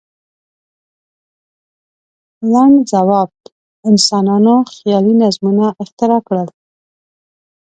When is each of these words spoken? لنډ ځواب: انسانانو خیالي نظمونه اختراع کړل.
لنډ 2.51 2.75
ځواب: 2.91 3.29
انسانانو 3.89 4.55
خیالي 4.75 5.13
نظمونه 5.23 5.65
اختراع 5.83 6.21
کړل. 6.27 6.47